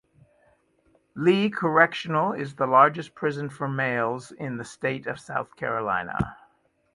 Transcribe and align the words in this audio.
Lee 1.13 1.51
Correctional 1.51 2.33
is 2.33 2.55
the 2.55 2.65
largest 2.65 3.13
prison 3.13 3.49
for 3.51 3.67
males 3.67 4.31
in 4.31 4.57
the 4.57 4.65
state 4.65 5.05
of 5.05 5.19
South 5.19 5.55
Carolina. 5.55 6.17